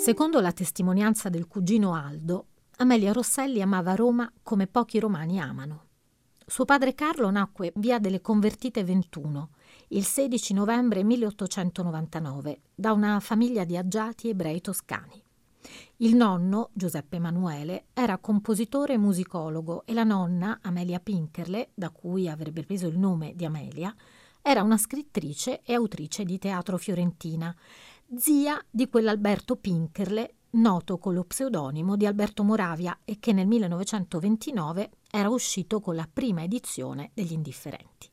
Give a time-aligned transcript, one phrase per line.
[0.00, 2.46] Secondo la testimonianza del cugino Aldo,
[2.78, 5.88] Amelia Rosselli amava Roma come pochi romani amano.
[6.46, 9.50] Suo padre Carlo nacque via delle Convertite 21,
[9.88, 15.22] il 16 novembre 1899, da una famiglia di agiati ebrei toscani.
[15.98, 22.26] Il nonno, Giuseppe Emanuele, era compositore e musicologo e la nonna, Amelia Pinkerle, da cui
[22.26, 23.94] avrebbe preso il nome di Amelia,
[24.40, 27.54] era una scrittrice e autrice di teatro fiorentina
[28.16, 34.90] zia di quell'Alberto Pinkerle, noto con lo pseudonimo di Alberto Moravia e che nel 1929
[35.10, 38.08] era uscito con la prima edizione degli Indifferenti.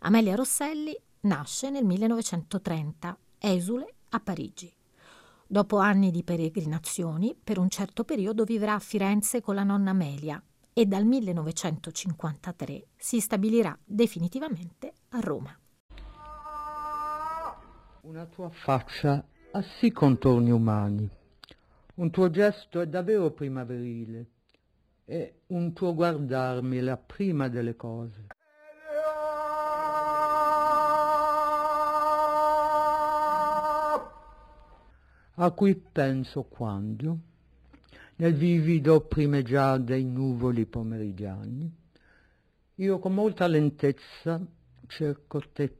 [0.00, 4.72] Amelia Rosselli nasce nel 1930, esule a Parigi.
[5.44, 10.40] Dopo anni di peregrinazioni, per un certo periodo vivrà a Firenze con la nonna Amelia
[10.72, 15.59] e dal 1953 si stabilirà definitivamente a Roma.
[18.10, 21.08] Una tua faccia ha sì contorni umani,
[21.94, 24.26] un tuo gesto è davvero primaverile
[25.04, 28.26] e un tuo guardarmi è la prima delle cose.
[35.34, 37.18] A cui penso quando,
[38.16, 41.72] nel vivido primeggiar dei nuvoli pomeridiani,
[42.74, 44.44] io con molta lentezza
[44.88, 45.79] cerco te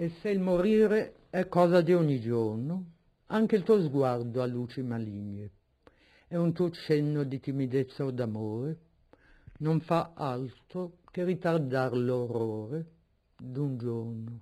[0.00, 2.84] e se il morire è cosa di ogni giorno,
[3.26, 5.50] anche il tuo sguardo ha luci maligne,
[6.26, 8.78] e un tuo cenno di timidezza o d'amore
[9.58, 12.86] non fa altro che ritardar l'orrore
[13.36, 14.40] d'un giorno.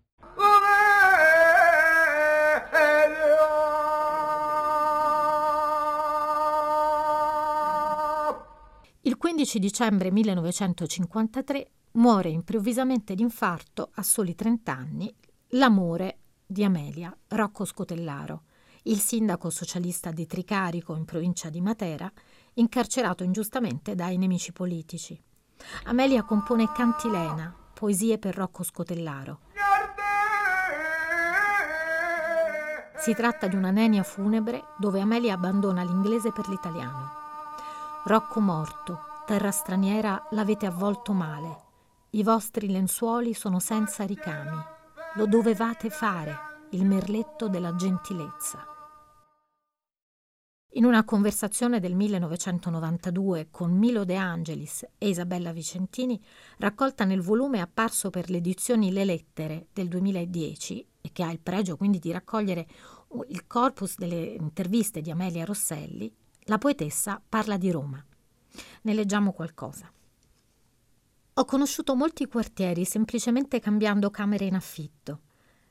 [9.00, 15.12] Il 15 dicembre 1953 muore improvvisamente d'infarto a soli 30 anni
[15.52, 18.42] L'amore di Amelia, Rocco Scotellaro,
[18.82, 22.10] il sindaco socialista di Tricarico in provincia di Matera,
[22.54, 25.18] incarcerato ingiustamente dai nemici politici.
[25.84, 29.40] Amelia compone Cantilena, poesie per Rocco Scotellaro.
[32.98, 37.10] Si tratta di una nenia funebre dove Amelia abbandona l'inglese per l'italiano.
[38.04, 41.62] Rocco morto, terra straniera l'avete avvolto male.
[42.10, 44.76] I vostri lenzuoli sono senza ricami
[45.14, 46.36] lo dovevate fare,
[46.70, 48.64] il merletto della gentilezza.
[50.72, 56.22] In una conversazione del 1992 con Milo De Angelis e Isabella Vicentini,
[56.58, 61.40] raccolta nel volume apparso per le edizioni Le Lettere del 2010 e che ha il
[61.40, 62.66] pregio quindi di raccogliere
[63.28, 68.04] il corpus delle interviste di Amelia Rosselli, la poetessa parla di Roma.
[68.82, 69.90] Ne leggiamo qualcosa.
[71.38, 75.20] Ho conosciuto molti quartieri semplicemente cambiando camere in affitto.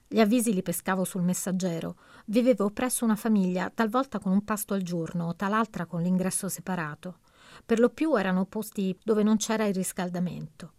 [0.07, 1.97] Gli avvisi li pescavo sul messaggero.
[2.27, 7.19] Vivevo presso una famiglia, talvolta con un pasto al giorno, tal'altra con l'ingresso separato.
[7.65, 10.71] Per lo più erano posti dove non c'era il riscaldamento.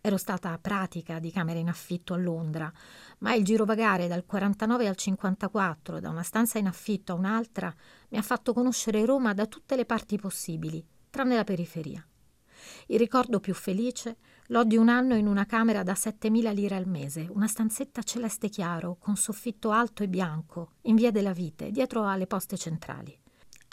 [0.00, 2.72] Ero stata pratica di camere in affitto a Londra,
[3.18, 7.74] ma il girovagare dal 49 al 54, da una stanza in affitto a un'altra,
[8.08, 12.02] mi ha fatto conoscere Roma da tutte le parti possibili, tranne la periferia.
[12.86, 14.16] Il ricordo più felice
[14.46, 18.48] l'ho di un anno in una camera da 7.000 lire al mese, una stanzetta celeste
[18.48, 23.16] chiaro, con soffitto alto e bianco, in via della Vite, dietro alle poste centrali.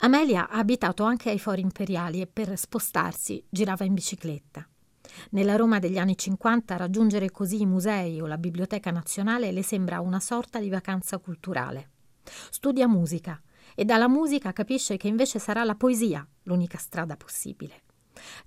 [0.00, 4.66] Amelia ha abitato anche ai fori imperiali e per spostarsi girava in bicicletta.
[5.30, 10.00] Nella Roma degli anni 50 raggiungere così i musei o la Biblioteca Nazionale le sembra
[10.00, 11.90] una sorta di vacanza culturale.
[12.50, 13.40] Studia musica
[13.74, 17.82] e dalla musica capisce che invece sarà la poesia l'unica strada possibile.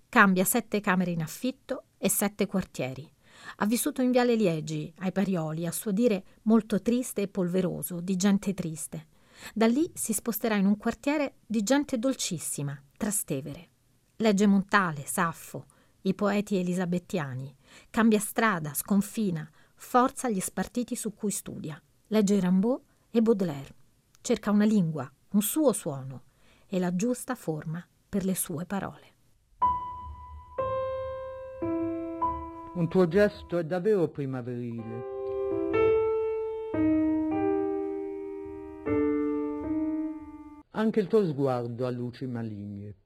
[0.09, 3.09] Cambia sette camere in affitto e sette quartieri.
[3.57, 8.15] Ha vissuto in Viale Liegi, ai Parioli, a suo dire molto triste e polveroso, di
[8.15, 9.07] gente triste.
[9.53, 13.69] Da lì si sposterà in un quartiere di gente dolcissima, Trastevere.
[14.17, 15.65] Legge Montale, Saffo,
[16.01, 17.55] i poeti elisabettiani.
[17.89, 21.81] Cambia strada, sconfina, forza gli spartiti su cui studia.
[22.07, 23.75] Legge Rimbaud e Baudelaire.
[24.21, 26.23] Cerca una lingua, un suo suono
[26.67, 29.09] e la giusta forma per le sue parole.
[32.73, 35.03] Un tuo gesto è davvero primaverile.
[40.71, 43.00] Anche il tuo sguardo ha luci maligne.